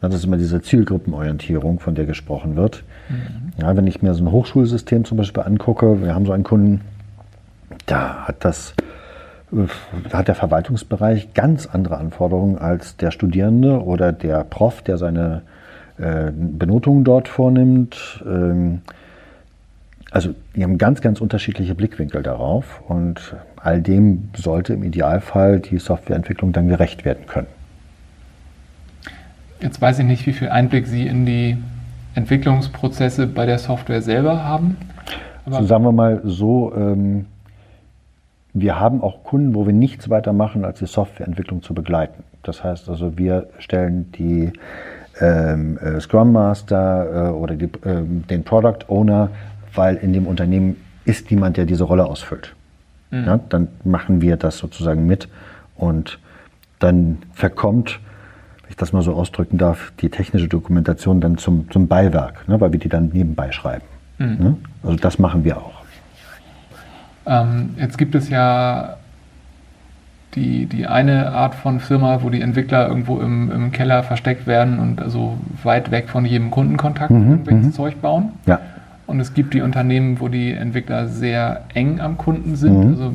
[0.00, 2.82] das ist immer diese Zielgruppenorientierung, von der gesprochen wird.
[3.08, 3.52] Mhm.
[3.60, 6.80] Ja, wenn ich mir so ein Hochschulsystem zum Beispiel angucke, wir haben so einen Kunden,
[7.86, 8.74] da hat das
[9.50, 15.42] da hat der Verwaltungsbereich ganz andere Anforderungen als der Studierende oder der Prof, der seine
[15.98, 18.24] äh, Benotungen dort vornimmt.
[18.26, 18.80] Ähm,
[20.10, 25.78] also die haben ganz, ganz unterschiedliche Blickwinkel darauf und all dem sollte im Idealfall die
[25.78, 27.48] Softwareentwicklung dann gerecht werden können.
[29.60, 31.56] Jetzt weiß ich nicht, wie viel Einblick Sie in die
[32.16, 34.76] Entwicklungsprozesse bei der Software selber haben.
[35.44, 37.26] Aber also sagen wir mal so, ähm,
[38.52, 42.24] wir haben auch Kunden, wo wir nichts weiter machen, als die Softwareentwicklung zu begleiten.
[42.42, 44.52] Das heißt also, wir stellen die
[45.20, 49.30] ähm, äh, Scrum Master äh, oder die, äh, den Product Owner,
[49.74, 52.54] weil in dem Unternehmen ist jemand, der diese Rolle ausfüllt.
[53.10, 53.24] Mhm.
[53.24, 55.28] Ja, dann machen wir das sozusagen mit
[55.76, 56.18] und
[56.78, 58.00] dann verkommt,
[58.66, 62.60] wenn ich das mal so ausdrücken darf, die technische Dokumentation dann zum, zum Beiwerk, ne,
[62.60, 63.84] weil wir die dann nebenbei schreiben.
[64.18, 64.36] Mhm.
[64.38, 64.56] Ne?
[64.82, 65.84] Also das machen wir auch.
[67.26, 68.96] Ähm, jetzt gibt es ja
[70.34, 74.80] die, die eine Art von Firma, wo die Entwickler irgendwo im, im Keller versteckt werden
[74.80, 77.72] und also weit weg von jedem Kundenkontakt mhm, irgendwelches mhm.
[77.72, 78.30] Zeug bauen.
[78.46, 78.60] Ja.
[79.06, 82.90] Und es gibt die Unternehmen, wo die Entwickler sehr eng am Kunden sind, mhm.
[82.90, 83.14] also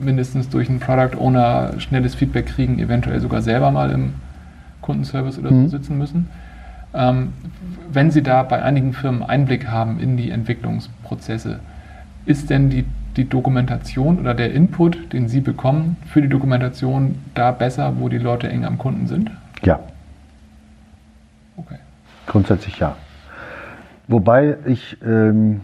[0.00, 4.14] mindestens durch einen Product Owner schnelles Feedback kriegen, eventuell sogar selber mal im
[4.86, 5.68] Kundenservice oder so mhm.
[5.68, 6.28] sitzen müssen.
[6.94, 7.34] Ähm,
[7.92, 11.60] wenn Sie da bei einigen Firmen Einblick haben in die Entwicklungsprozesse,
[12.24, 17.50] ist denn die die Dokumentation oder der Input, den Sie bekommen für die Dokumentation, da
[17.50, 19.30] besser, wo die Leute eng am Kunden sind?
[19.62, 19.80] Ja.
[21.56, 21.78] Okay.
[22.26, 22.96] Grundsätzlich ja.
[24.08, 25.62] Wobei ich, ähm,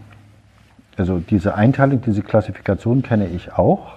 [0.97, 3.93] also diese Einteilung, diese Klassifikation kenne ich auch.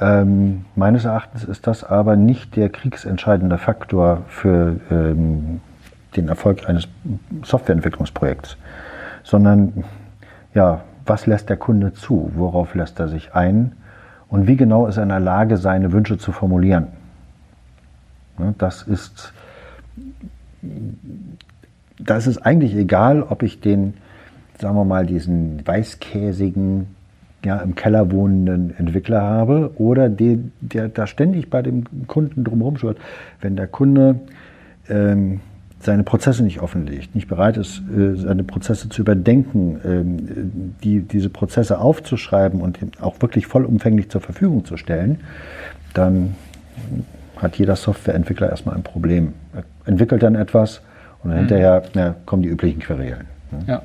[0.00, 5.60] Ähm, meines Erachtens ist das aber nicht der kriegsentscheidende Faktor für ähm,
[6.16, 6.88] den Erfolg eines
[7.42, 8.56] Softwareentwicklungsprojekts,
[9.24, 9.84] sondern
[10.54, 13.72] ja, was lässt der Kunde zu, worauf lässt er sich ein
[14.28, 16.88] und wie genau ist er in der Lage, seine Wünsche zu formulieren.
[18.58, 19.32] Das ist,
[21.98, 23.94] da ist eigentlich egal, ob ich den,
[24.60, 26.94] sagen wir mal, diesen weißkäsigen,
[27.48, 32.76] ja, im Keller wohnenden Entwickler habe oder den, der da ständig bei dem Kunden drumherum
[32.76, 32.98] schwört.
[33.40, 34.20] Wenn der Kunde
[34.90, 35.40] ähm,
[35.80, 41.30] seine Prozesse nicht offenlegt, nicht bereit ist, äh, seine Prozesse zu überdenken, ähm, die, diese
[41.30, 45.20] Prozesse aufzuschreiben und auch wirklich vollumfänglich zur Verfügung zu stellen,
[45.94, 46.34] dann
[47.38, 49.32] hat jeder Softwareentwickler erstmal ein Problem.
[49.54, 50.82] Er entwickelt dann etwas
[51.24, 51.36] und mhm.
[51.36, 53.24] hinterher na, kommen die üblichen Querelen.
[53.52, 53.58] Ne?
[53.66, 53.82] Ja.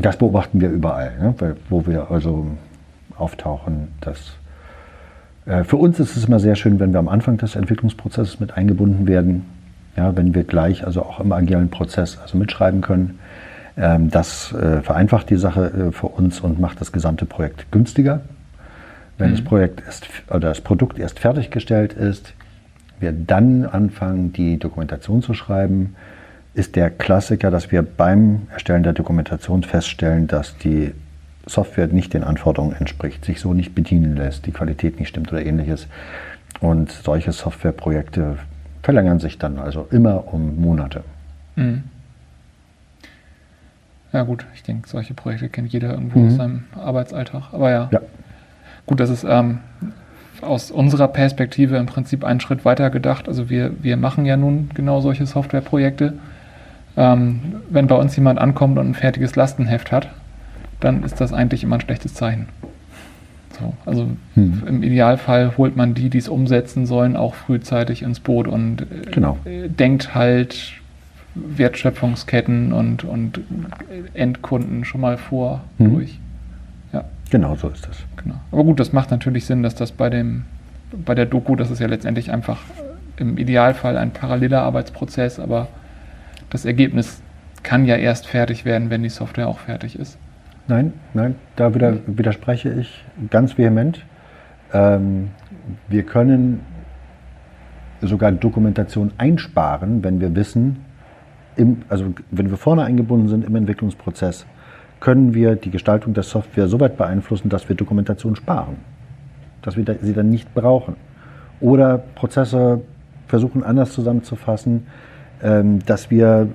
[0.00, 1.56] Das beobachten wir überall, ne?
[1.68, 2.46] wo wir also
[3.16, 3.88] auftauchen.
[4.00, 4.36] Dass,
[5.46, 8.56] äh, für uns ist es immer sehr schön, wenn wir am Anfang des Entwicklungsprozesses mit
[8.56, 9.44] eingebunden werden
[9.96, 13.18] ja, wenn wir gleich also auch im agilen Prozess also mitschreiben können.
[13.76, 18.20] Ähm, das äh, vereinfacht die Sache äh, für uns und macht das gesamte Projekt günstiger.
[19.18, 19.36] Wenn mhm.
[19.36, 22.32] das Projekt erst, oder das Produkt erst fertiggestellt ist,
[22.98, 25.96] wir dann anfangen, die Dokumentation zu schreiben,
[26.54, 30.92] ist der Klassiker, dass wir beim Erstellen der Dokumentation feststellen, dass die
[31.46, 35.44] Software nicht den Anforderungen entspricht, sich so nicht bedienen lässt, die Qualität nicht stimmt oder
[35.44, 35.86] ähnliches.
[36.60, 38.38] Und solche Softwareprojekte
[38.82, 41.04] verlängern sich dann also immer um Monate.
[41.56, 41.84] Mhm.
[44.12, 46.28] Ja gut, ich denke, solche Projekte kennt jeder irgendwo mhm.
[46.28, 47.52] aus seinem Arbeitsalltag.
[47.52, 48.00] Aber ja, ja.
[48.86, 49.60] gut, das ist ähm,
[50.42, 53.28] aus unserer Perspektive im Prinzip einen Schritt weiter gedacht.
[53.28, 56.14] Also wir, wir machen ja nun genau solche Softwareprojekte.
[56.96, 60.08] Ähm, wenn bei uns jemand ankommt und ein fertiges Lastenheft hat,
[60.80, 62.48] dann ist das eigentlich immer ein schlechtes Zeichen.
[63.58, 64.62] So, also hm.
[64.66, 69.10] im Idealfall holt man die, die es umsetzen sollen, auch frühzeitig ins Boot und äh,
[69.10, 69.38] genau.
[69.44, 70.72] denkt halt
[71.34, 73.40] Wertschöpfungsketten und, und
[74.14, 75.92] Endkunden schon mal vor hm.
[75.92, 76.18] durch.
[76.92, 77.04] Ja.
[77.30, 77.96] Genau so ist das.
[78.22, 78.36] Genau.
[78.50, 80.44] Aber gut, das macht natürlich Sinn, dass das bei dem
[80.92, 82.58] bei der Doku, das ist ja letztendlich einfach
[83.16, 85.68] im Idealfall ein paralleler Arbeitsprozess, aber
[86.50, 87.22] das Ergebnis
[87.62, 90.18] kann ja erst fertig werden, wenn die Software auch fertig ist.
[90.68, 94.04] Nein, nein, da wieder, widerspreche ich ganz vehement.
[94.72, 95.30] Ähm,
[95.88, 96.60] wir können
[98.00, 100.84] sogar Dokumentation einsparen, wenn wir wissen,
[101.56, 104.46] im, also wenn wir vorne eingebunden sind im Entwicklungsprozess,
[105.00, 108.76] können wir die Gestaltung der Software so weit beeinflussen, dass wir Dokumentation sparen,
[109.62, 110.96] dass wir sie dann nicht brauchen.
[111.60, 112.82] Oder Prozesse
[113.26, 114.86] versuchen anders zusammenzufassen,
[115.42, 116.48] dass wir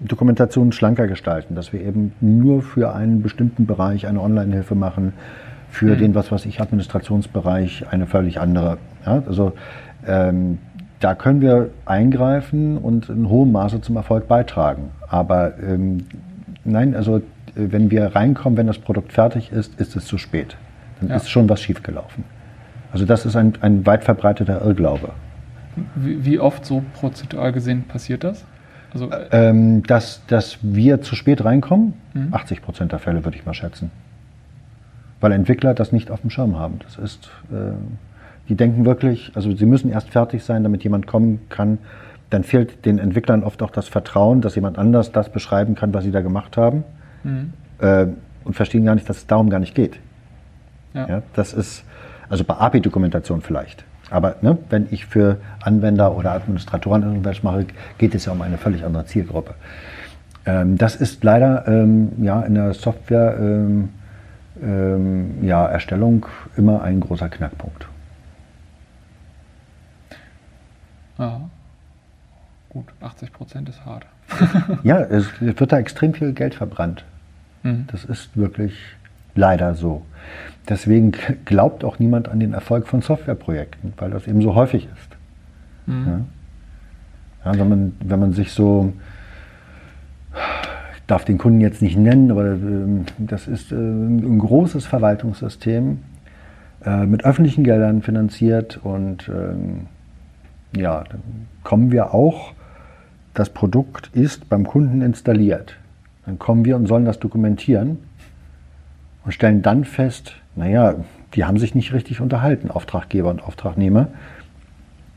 [0.00, 5.12] Dokumentationen schlanker gestalten, dass wir eben nur für einen bestimmten Bereich eine Online-Hilfe machen,
[5.72, 5.98] für mhm.
[5.98, 8.78] den, was weiß ich, Administrationsbereich eine völlig andere.
[9.06, 9.52] Ja, also
[10.06, 10.58] ähm,
[11.00, 14.90] da können wir eingreifen und in hohem Maße zum Erfolg beitragen.
[15.08, 16.04] Aber ähm,
[16.64, 17.22] nein, also
[17.54, 20.56] wenn wir reinkommen, wenn das Produkt fertig ist, ist es zu spät.
[21.00, 21.16] Dann ja.
[21.16, 22.24] ist schon was schiefgelaufen.
[22.92, 25.10] Also das ist ein, ein weit verbreiteter Irrglaube.
[25.94, 28.44] Wie, oft so prozentual gesehen passiert das?
[28.92, 32.28] Also ähm, dass, dass wir zu spät reinkommen, mhm.
[32.32, 33.90] 80 Prozent der Fälle würde ich mal schätzen.
[35.20, 36.78] Weil Entwickler das nicht auf dem Schirm haben.
[36.82, 37.72] Das ist, äh,
[38.48, 41.78] die denken wirklich, also sie müssen erst fertig sein, damit jemand kommen kann.
[42.28, 46.04] Dann fehlt den Entwicklern oft auch das Vertrauen, dass jemand anders das beschreiben kann, was
[46.04, 46.84] sie da gemacht haben.
[47.24, 47.52] Mhm.
[47.78, 48.08] Äh,
[48.44, 50.00] und verstehen gar nicht, dass es darum gar nicht geht.
[50.92, 51.08] Ja.
[51.08, 51.84] ja das ist,
[52.28, 53.84] also bei API-Dokumentation vielleicht.
[54.12, 58.58] Aber ne, wenn ich für Anwender oder Administratoren irgendwas mache, geht es ja um eine
[58.58, 59.54] völlig andere Zielgruppe.
[60.44, 63.88] Ähm, das ist leider ähm, ja, in der Software ähm,
[64.62, 67.86] ähm ja, Erstellung immer ein großer Knackpunkt.
[71.18, 71.40] Ja.
[72.68, 74.04] Gut, 80 Prozent ist hart.
[74.82, 77.04] ja, es wird da extrem viel Geld verbrannt.
[77.62, 77.86] Mhm.
[77.90, 78.74] Das ist wirklich
[79.34, 80.04] leider so.
[80.68, 81.12] Deswegen
[81.44, 85.16] glaubt auch niemand an den Erfolg von Softwareprojekten, weil das eben so häufig ist.
[85.86, 86.26] Mhm.
[87.44, 87.58] Ja?
[87.58, 88.92] Wenn, man, wenn man sich so,
[90.32, 95.98] ich darf den Kunden jetzt nicht nennen, aber ähm, das ist äh, ein großes Verwaltungssystem
[96.84, 99.86] äh, mit öffentlichen Geldern finanziert und ähm,
[100.76, 101.22] ja, dann
[101.64, 102.52] kommen wir auch,
[103.34, 105.76] das Produkt ist beim Kunden installiert.
[106.24, 107.98] Dann kommen wir und sollen das dokumentieren
[109.24, 110.96] und stellen dann fest, naja,
[111.34, 114.08] die haben sich nicht richtig unterhalten, Auftraggeber und Auftragnehmer.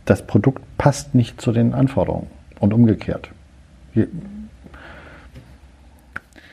[0.06, 2.28] Das Produkt passt nicht zu den Anforderungen
[2.60, 3.32] und umgekehrt.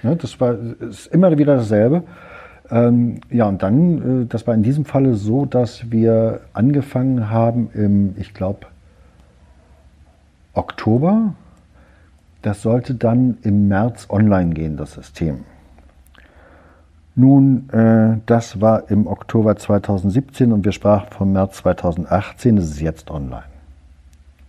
[0.03, 2.03] Ja, das war ist immer wieder dasselbe.
[2.71, 7.71] Ähm, ja, und dann, äh, das war in diesem Falle so, dass wir angefangen haben
[7.75, 8.67] im, ich glaube,
[10.55, 11.35] Oktober.
[12.41, 15.45] Das sollte dann im März online gehen, das System.
[17.15, 22.57] Nun, äh, das war im Oktober 2017 und wir sprachen vom März 2018.
[22.57, 23.45] Es ist jetzt online.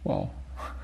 [0.04, 0.30] Wow.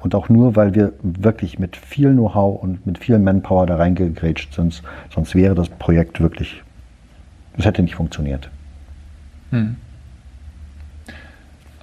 [0.01, 4.53] Und auch nur, weil wir wirklich mit viel Know-how und mit viel Manpower da reingegrätscht
[4.53, 4.81] sind.
[5.13, 6.63] Sonst wäre das Projekt wirklich,
[7.57, 8.49] es hätte nicht funktioniert.
[9.51, 9.75] Hm.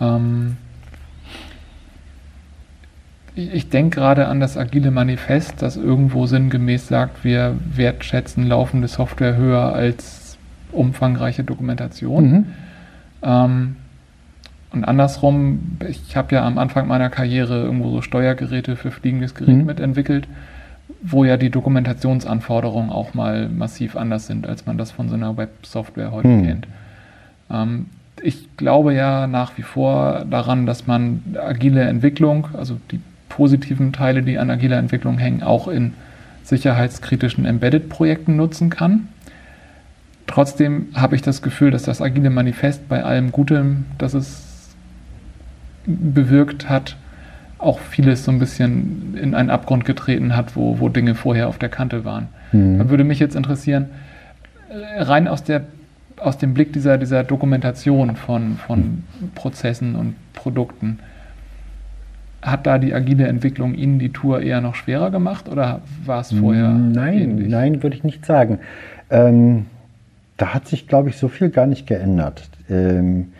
[0.00, 0.56] Ähm,
[3.36, 8.88] ich, ich denke gerade an das agile Manifest, das irgendwo sinngemäß sagt, wir wertschätzen laufende
[8.88, 10.36] Software höher als
[10.72, 12.30] umfangreiche Dokumentation.
[12.30, 12.46] Mhm.
[13.22, 13.76] Ähm,
[14.72, 19.56] und andersrum, ich habe ja am Anfang meiner Karriere irgendwo so Steuergeräte für fliegendes Gerät
[19.56, 19.66] mhm.
[19.66, 20.26] mitentwickelt,
[21.02, 25.36] wo ja die Dokumentationsanforderungen auch mal massiv anders sind, als man das von so einer
[25.36, 26.46] Web-Software heute mhm.
[26.46, 26.66] kennt.
[27.50, 27.86] Ähm,
[28.22, 33.00] ich glaube ja nach wie vor daran, dass man agile Entwicklung, also die
[33.36, 35.92] positiven Teile, die an agiler Entwicklung hängen, auch in
[36.42, 39.08] sicherheitskritischen Embedded-Projekten nutzen kann.
[40.26, 44.74] Trotzdem habe ich das Gefühl, dass das agile Manifest bei allem Gutem, das es
[45.84, 46.96] bewirkt hat,
[47.58, 51.58] auch vieles so ein bisschen in einen Abgrund getreten hat, wo, wo Dinge vorher auf
[51.58, 52.28] der Kante waren.
[52.52, 52.78] Mhm.
[52.78, 53.90] Da würde mich jetzt interessieren,
[54.96, 55.64] rein aus, der,
[56.16, 59.30] aus dem Blick dieser, dieser Dokumentation von, von mhm.
[59.34, 61.00] Prozessen und Produkten,
[62.46, 66.32] hat da die agile Entwicklung Ihnen die Tour eher noch schwerer gemacht oder war es
[66.32, 66.68] vorher?
[66.68, 67.48] Nein, ähnlich?
[67.48, 68.60] nein, würde ich nicht sagen.
[69.10, 69.66] Ähm,
[70.36, 72.48] da hat sich, glaube ich, so viel gar nicht geändert.
[72.70, 73.32] Ähm,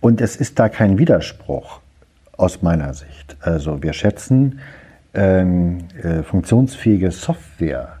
[0.00, 1.80] und es ist da kein Widerspruch
[2.36, 3.36] aus meiner Sicht.
[3.40, 4.58] Also wir schätzen
[5.14, 7.98] ähm, äh, funktionsfähige Software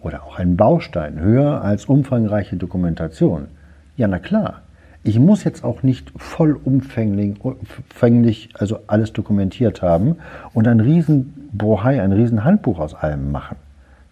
[0.00, 3.48] oder auch einen Baustein höher als umfangreiche Dokumentation.
[3.96, 4.63] Ja, na klar.
[5.06, 10.16] Ich muss jetzt auch nicht vollumfänglich also alles dokumentiert haben
[10.54, 13.56] und ein riesen Bohai, ein riesen Handbuch aus allem machen.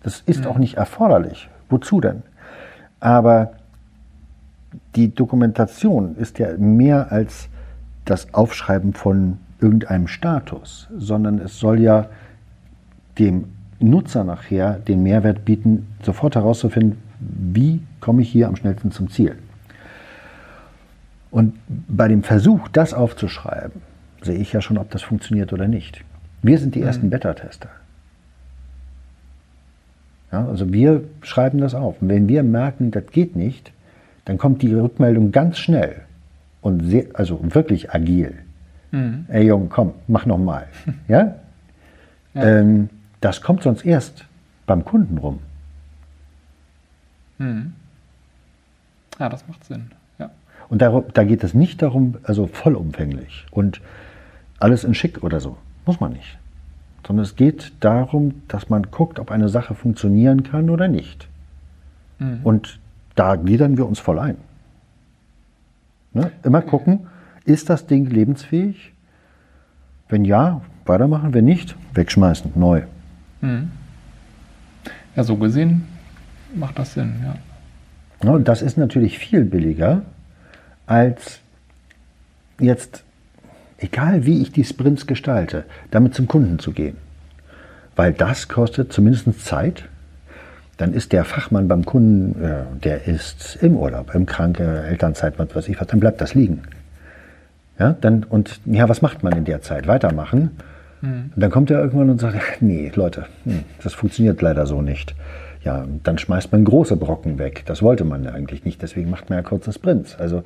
[0.02, 0.46] Das ist mhm.
[0.48, 1.48] auch nicht erforderlich.
[1.70, 2.22] Wozu denn?
[3.00, 3.54] Aber
[4.94, 7.48] die Dokumentation ist ja mehr als
[8.04, 12.10] das Aufschreiben von irgendeinem Status, sondern es soll ja
[13.18, 13.44] dem
[13.78, 19.36] Nutzer nachher den Mehrwert bieten, sofort herauszufinden, wie komme ich hier am schnellsten zum Ziel.
[21.32, 21.54] Und
[21.88, 23.80] bei dem Versuch, das aufzuschreiben,
[24.20, 26.04] sehe ich ja schon, ob das funktioniert oder nicht.
[26.42, 26.86] Wir sind die mhm.
[26.86, 27.70] ersten Beta-Tester.
[30.30, 32.00] Ja, also wir schreiben das auf.
[32.02, 33.72] Und wenn wir merken, das geht nicht,
[34.26, 36.02] dann kommt die Rückmeldung ganz schnell
[36.60, 38.34] und sehr, also wirklich agil.
[38.90, 39.24] Mhm.
[39.28, 40.66] Ey Junge, komm, mach noch mal.
[41.08, 41.34] ja?
[42.34, 42.42] ja.
[42.42, 42.90] Ähm,
[43.22, 44.26] das kommt sonst erst
[44.66, 45.38] beim Kunden rum.
[47.38, 47.72] Mhm.
[49.18, 49.90] Ja, das macht Sinn.
[50.72, 53.82] Und da, da geht es nicht darum, also vollumfänglich und
[54.58, 55.58] alles in schick oder so.
[55.84, 56.38] Muss man nicht.
[57.06, 61.28] Sondern es geht darum, dass man guckt, ob eine Sache funktionieren kann oder nicht.
[62.18, 62.40] Mhm.
[62.42, 62.80] Und
[63.16, 64.38] da gliedern wir uns voll ein.
[66.14, 66.32] Ne?
[66.42, 67.00] Immer gucken,
[67.44, 68.94] ist das Ding lebensfähig?
[70.08, 71.34] Wenn ja, weitermachen.
[71.34, 72.84] Wenn nicht, wegschmeißen, neu.
[73.42, 73.72] Mhm.
[75.16, 75.86] Ja, so gesehen
[76.54, 77.34] macht das Sinn, ja.
[78.24, 78.30] ja.
[78.30, 80.00] Und das ist natürlich viel billiger,
[80.86, 81.40] als
[82.58, 83.04] jetzt,
[83.78, 86.96] egal wie ich die Sprints gestalte, damit zum Kunden zu gehen.
[87.96, 89.84] Weil das kostet zumindest Zeit.
[90.78, 92.34] Dann ist der Fachmann beim Kunden,
[92.82, 96.62] der ist im Urlaub, im Kranke, Elternzeit, was weiß ich was, dann bleibt das liegen.
[97.78, 99.86] Ja, dann, und ja, was macht man in der Zeit?
[99.86, 100.50] Weitermachen.
[101.00, 101.32] Mhm.
[101.34, 105.14] Und dann kommt er irgendwann und sagt, nee, Leute, hm, das funktioniert leider so nicht.
[105.64, 107.62] Ja, dann schmeißt man große Brocken weg.
[107.66, 110.16] Das wollte man eigentlich nicht, deswegen macht man ja kurze Sprints.
[110.18, 110.42] Also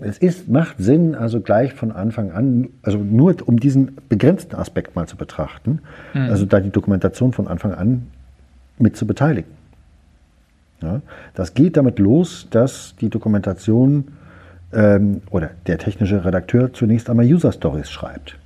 [0.00, 4.96] es ist, macht Sinn, also gleich von Anfang an, also nur um diesen begrenzten Aspekt
[4.96, 5.80] mal zu betrachten,
[6.14, 6.30] mhm.
[6.30, 8.06] also da die Dokumentation von Anfang an
[8.78, 9.50] mit zu beteiligen.
[10.82, 11.02] Ja,
[11.34, 14.08] das geht damit los, dass die Dokumentation
[14.72, 18.38] ähm, oder der technische Redakteur zunächst einmal User Stories schreibt.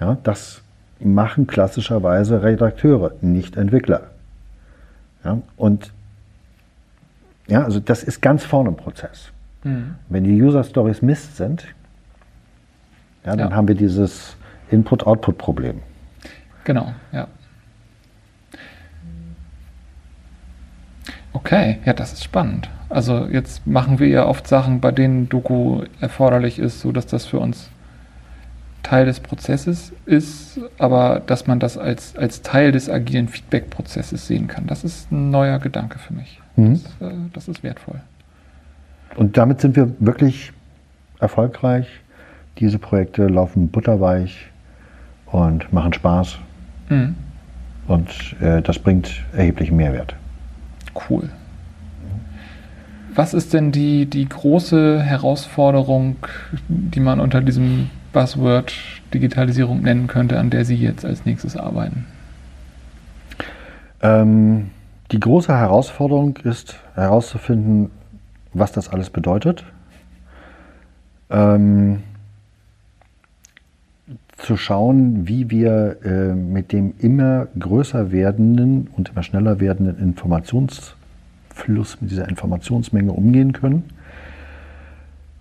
[0.00, 0.62] Ja, das
[1.00, 4.11] machen klassischerweise Redakteure, nicht Entwickler.
[5.24, 5.92] Ja, und
[7.46, 9.32] ja, also das ist ganz vorne im Prozess.
[9.64, 9.96] Mhm.
[10.08, 11.66] Wenn die User Stories Mist sind,
[13.24, 13.56] ja, dann ja.
[13.56, 14.36] haben wir dieses
[14.70, 15.80] Input-Output-Problem.
[16.64, 17.28] Genau, ja.
[21.32, 22.68] Okay, ja, das ist spannend.
[22.88, 27.24] Also jetzt machen wir ja oft Sachen, bei denen Doku erforderlich ist, so dass das
[27.24, 27.70] für uns
[28.82, 34.48] Teil des Prozesses ist, aber dass man das als, als Teil des agilen Feedback-Prozesses sehen
[34.48, 34.66] kann.
[34.66, 36.40] Das ist ein neuer Gedanke für mich.
[36.56, 36.80] Mhm.
[36.98, 38.00] Das, äh, das, ist wertvoll.
[39.16, 40.52] Und damit sind wir wirklich
[41.20, 41.86] erfolgreich.
[42.58, 44.48] Diese Projekte laufen butterweich
[45.26, 46.38] und machen Spaß.
[46.88, 47.14] Mhm.
[47.86, 50.14] Und äh, das bringt erheblichen Mehrwert.
[51.08, 51.30] Cool.
[53.14, 56.16] Was ist denn die, die große Herausforderung,
[56.68, 58.72] die man unter diesem Buzzword
[59.12, 62.06] Digitalisierung nennen könnte, an der Sie jetzt als nächstes arbeiten?
[64.02, 64.70] Ähm,
[65.10, 67.90] die große Herausforderung ist herauszufinden,
[68.52, 69.64] was das alles bedeutet.
[71.30, 72.02] Ähm,
[74.36, 82.00] zu schauen, wie wir äh, mit dem immer größer werdenden und immer schneller werdenden Informationsfluss,
[82.00, 83.84] mit dieser Informationsmenge umgehen können.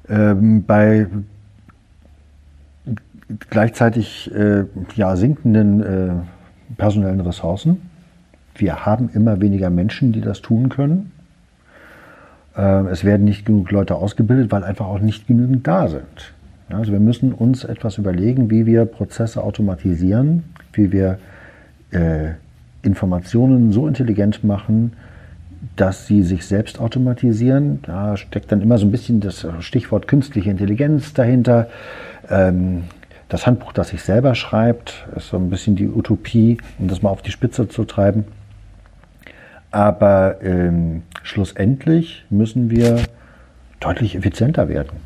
[0.08, 1.08] Ähm, bei
[3.50, 4.66] gleichzeitig äh,
[4.96, 6.10] ja, sinkenden äh,
[6.78, 7.82] personellen Ressourcen.
[8.56, 11.12] Wir haben immer weniger Menschen, die das tun können.
[12.56, 16.34] Äh, es werden nicht genug Leute ausgebildet, weil einfach auch nicht genügend da sind.
[16.70, 21.18] Also wir müssen uns etwas überlegen, wie wir Prozesse automatisieren, wie wir
[21.92, 22.32] äh,
[22.82, 24.94] Informationen so intelligent machen,
[25.76, 27.80] dass sie sich selbst automatisieren.
[27.84, 31.68] Da steckt dann immer so ein bisschen das Stichwort künstliche Intelligenz dahinter.
[32.30, 32.84] Ähm,
[33.32, 37.10] das Handbuch, das sich selber schreibt, ist so ein bisschen die Utopie, um das mal
[37.10, 38.26] auf die Spitze zu treiben.
[39.72, 43.02] Aber ähm, schlussendlich müssen wir
[43.80, 44.98] deutlich effizienter werden.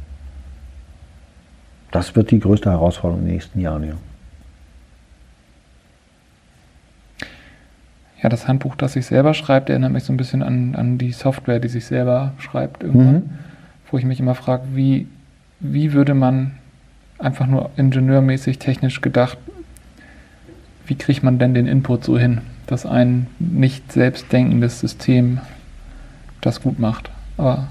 [1.92, 3.84] Das wird die größte Herausforderung in den nächsten Jahren.
[3.84, 3.94] Ja.
[8.24, 11.12] Ja, das Handbuch, das sich selber schreibt, erinnert mich so ein bisschen an, an die
[11.12, 13.14] Software, die sich selber schreibt irgendwann.
[13.14, 13.30] Mhm.
[13.92, 15.08] Wo ich mich immer frage, wie,
[15.60, 16.58] wie würde man
[17.18, 19.38] einfach nur ingenieurmäßig, technisch gedacht,
[20.88, 25.40] wie kriegt man denn den Input so hin, dass ein nicht selbstdenkendes System
[26.42, 27.10] das gut macht?
[27.38, 27.68] Aber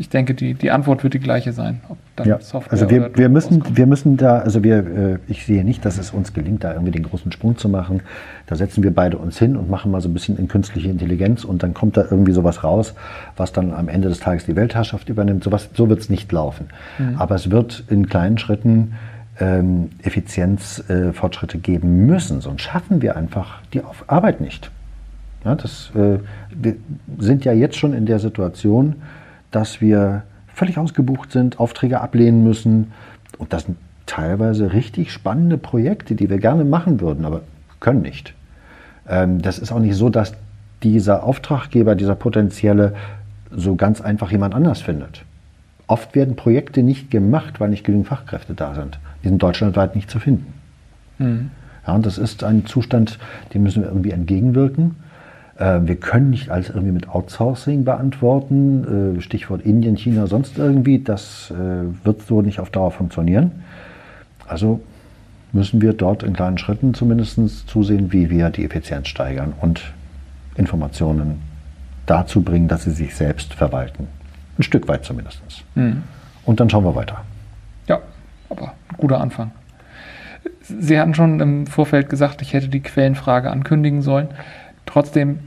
[0.00, 1.80] ich, denke, die, die Antwort wird die gleiche sein.
[2.24, 2.38] ja,
[2.68, 6.10] also wir, wir, müssen, wir müssen da, also wir, äh, ich sehe nicht, dass es
[6.10, 8.00] uns gelingt, da irgendwie den großen Sprung zu machen.
[8.46, 11.44] Da setzen wir beide uns hin und machen mal so ein bisschen in künstliche Intelligenz
[11.44, 12.94] und dann kommt da irgendwie sowas raus,
[13.36, 15.44] was dann am Ende des Tages die Weltherrschaft übernimmt.
[15.44, 16.68] So, so wird es nicht laufen.
[16.98, 17.16] Mhm.
[17.18, 18.94] Aber es wird in kleinen Schritten
[19.38, 22.40] ähm, Effizienzfortschritte äh, geben müssen.
[22.40, 24.70] Sonst schaffen wir einfach die Arbeit nicht.
[25.44, 26.18] Ja, das, äh,
[26.50, 26.76] wir
[27.18, 28.96] sind ja jetzt schon in der Situation,
[29.50, 30.22] dass wir
[30.54, 32.92] völlig ausgebucht sind, Aufträge ablehnen müssen.
[33.38, 37.42] Und das sind teilweise richtig spannende Projekte, die wir gerne machen würden, aber
[37.78, 38.34] können nicht.
[39.08, 40.34] Ähm, das ist auch nicht so, dass
[40.82, 42.94] dieser Auftraggeber, dieser potenzielle,
[43.50, 45.24] so ganz einfach jemand anders findet.
[45.86, 49.00] oft werden Projekte nicht gemacht, weil nicht genügend Fachkräfte da sind.
[49.24, 50.52] Die sind deutschlandweit nicht zu finden.
[51.18, 51.50] Mhm.
[51.86, 53.18] Ja, und das ist ein Zustand,
[53.52, 54.94] dem müssen wir irgendwie entgegenwirken.
[55.60, 59.18] Äh, wir können nicht alles irgendwie mit Outsourcing beantworten.
[59.18, 60.98] Äh, Stichwort Indien, China, sonst irgendwie.
[60.98, 63.52] Das äh, wird so nicht auf Dauer funktionieren.
[64.48, 64.80] Also
[65.52, 69.92] müssen wir dort in kleinen Schritten zumindest zusehen, wie wir die Effizienz steigern und
[70.56, 71.40] Informationen
[72.06, 74.08] dazu bringen, dass sie sich selbst verwalten.
[74.58, 75.42] Ein Stück weit zumindest.
[75.74, 76.02] Mhm.
[76.44, 77.22] Und dann schauen wir weiter.
[77.86, 78.00] Ja,
[78.48, 79.52] aber ein guter Anfang.
[80.62, 84.28] Sie hatten schon im Vorfeld gesagt, ich hätte die Quellenfrage ankündigen sollen.
[84.86, 85.38] Trotzdem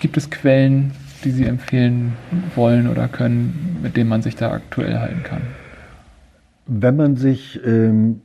[0.00, 0.92] gibt es Quellen,
[1.24, 2.14] die Sie empfehlen
[2.54, 5.42] wollen oder können, mit denen man sich da aktuell halten kann.
[6.66, 8.20] Wenn man sich ähm,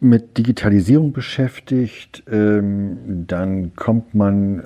[0.00, 4.64] mit Digitalisierung beschäftigt, ähm, dann kommt man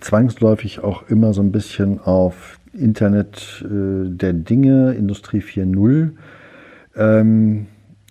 [0.00, 6.10] zwangsläufig auch immer so ein bisschen auf Internet äh, der Dinge, Industrie 4.0.
[6.96, 7.66] Ähm,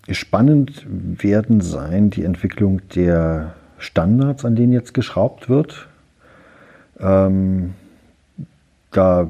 [0.09, 5.87] spannend werden sein die Entwicklung der Standards, an denen jetzt geschraubt wird.
[7.01, 7.73] Ähm,
[8.91, 9.29] da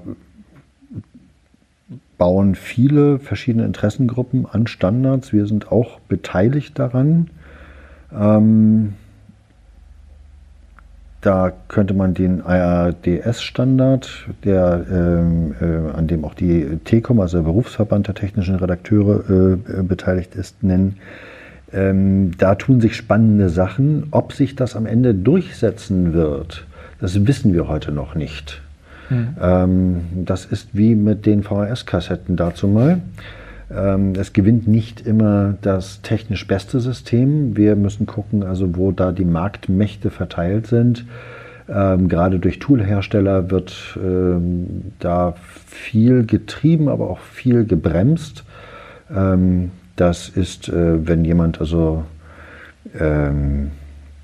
[2.18, 5.34] bauen viele verschiedene Interessengruppen an Standards.
[5.34, 7.30] Wir sind auch beteiligt daran.
[8.14, 8.94] Ähm,
[11.22, 18.08] da könnte man den IRDS-Standard, ähm, äh, an dem auch die TECOM, also der Berufsverband
[18.08, 20.98] der technischen Redakteure, äh, äh, beteiligt ist, nennen.
[21.72, 24.08] Ähm, da tun sich spannende Sachen.
[24.10, 26.66] Ob sich das am Ende durchsetzen wird,
[27.02, 28.62] das wissen wir heute noch nicht.
[29.10, 29.36] Mhm.
[29.42, 33.02] Ähm, das ist wie mit den VHS-Kassetten dazu mal.
[33.70, 37.58] Ähm, es gewinnt nicht immer das technisch beste System.
[37.58, 41.06] Wir müssen gucken, also wo da die Marktmächte verteilt sind.
[41.70, 45.36] Ähm, gerade durch Toolhersteller wird ähm, da
[45.66, 48.44] viel getrieben, aber auch viel gebremst.
[49.14, 52.04] Ähm, das ist, äh, wenn jemand also
[53.00, 53.72] ähm,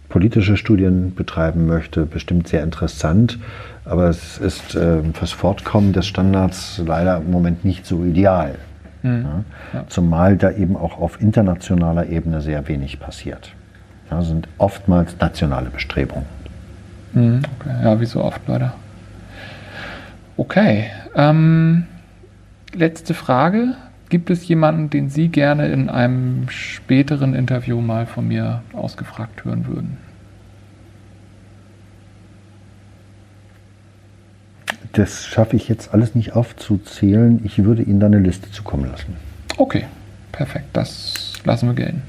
[0.09, 3.39] politische Studien betreiben möchte, bestimmt sehr interessant.
[3.85, 8.55] Aber es ist äh, fürs Fortkommen des Standards leider im Moment nicht so ideal.
[9.03, 9.45] Mhm.
[9.73, 13.53] Ja, zumal da eben auch auf internationaler Ebene sehr wenig passiert.
[14.09, 16.25] Ja, sind oftmals nationale Bestrebungen.
[17.13, 17.41] Mhm.
[17.59, 17.75] Okay.
[17.83, 18.73] Ja, wie so oft leider.
[20.35, 20.85] Okay.
[21.15, 21.85] Ähm,
[22.73, 23.75] letzte Frage.
[24.09, 29.67] Gibt es jemanden, den Sie gerne in einem späteren Interview mal von mir ausgefragt hören
[29.67, 29.97] würden?
[34.93, 37.41] Das schaffe ich jetzt alles nicht aufzuzählen.
[37.43, 39.15] Ich würde Ihnen da eine Liste zukommen lassen.
[39.57, 39.83] Okay,
[40.31, 40.67] perfekt.
[40.73, 42.01] Das lassen wir gelten.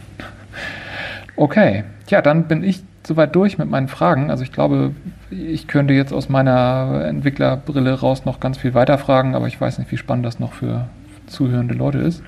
[1.34, 4.30] Okay, ja, dann bin ich soweit durch mit meinen Fragen.
[4.30, 4.92] Also ich glaube,
[5.30, 9.78] ich könnte jetzt aus meiner Entwicklerbrille raus noch ganz viel weiter fragen, aber ich weiß
[9.78, 10.88] nicht, wie spannend das noch für
[11.28, 12.22] zuhörende Leute ist.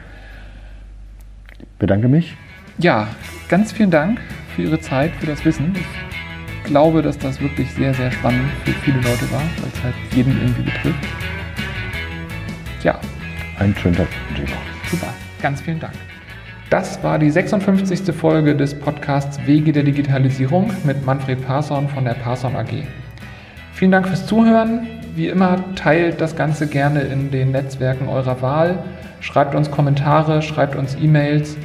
[1.59, 2.37] Ich bedanke mich.
[2.79, 3.09] Ja,
[3.49, 4.21] ganz vielen Dank
[4.55, 5.75] für Ihre Zeit, für das Wissen.
[5.75, 9.95] Ich glaube, dass das wirklich sehr, sehr spannend für viele Leute war, weil es halt
[10.13, 11.07] jeden irgendwie betrifft.
[12.83, 12.99] Ja.
[13.59, 14.09] Einen schönen Tag
[14.91, 15.93] Super, ganz vielen Dank.
[16.71, 18.15] Das war die 56.
[18.15, 22.85] Folge des Podcasts Wege der Digitalisierung mit Manfred Parson von der Parson AG.
[23.75, 25.00] Vielen Dank fürs Zuhören.
[25.15, 28.85] Wie immer, teilt das Ganze gerne in den Netzwerken eurer Wahl.
[29.21, 31.57] Schreibt uns Kommentare, schreibt uns E-Mails,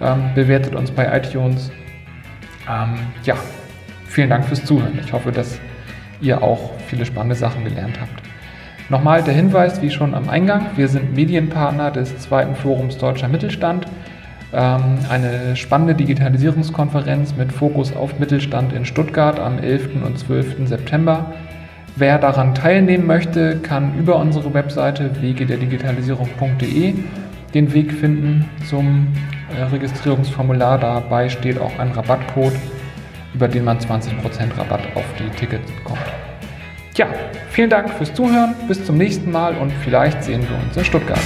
[0.00, 1.70] ähm, bewertet uns bei iTunes.
[2.68, 3.34] Ähm, ja,
[4.06, 4.98] vielen Dank fürs Zuhören.
[5.02, 5.58] Ich hoffe, dass
[6.20, 8.22] ihr auch viele spannende Sachen gelernt habt.
[8.90, 13.86] Nochmal der Hinweis, wie schon am Eingang, wir sind Medienpartner des zweiten Forums Deutscher Mittelstand.
[14.52, 20.04] Ähm, eine spannende Digitalisierungskonferenz mit Fokus auf Mittelstand in Stuttgart am 11.
[20.04, 20.68] und 12.
[20.68, 21.32] September.
[22.00, 26.94] Wer daran teilnehmen möchte, kann über unsere Webseite wegederdigitalisierung.de
[27.52, 29.08] den Weg finden zum
[29.54, 30.78] äh, Registrierungsformular.
[30.78, 32.54] Dabei steht auch ein Rabattcode
[33.34, 34.14] über den man 20%
[34.56, 36.00] Rabatt auf die Tickets bekommt.
[36.96, 37.06] Ja,
[37.50, 41.20] vielen Dank fürs Zuhören, bis zum nächsten Mal und vielleicht sehen wir uns in Stuttgart.